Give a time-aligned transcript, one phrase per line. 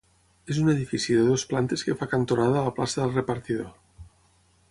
[0.53, 3.71] És un edifici de dues plantes que fa cantonada a la plaça del Repartidor.